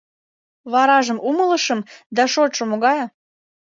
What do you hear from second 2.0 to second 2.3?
да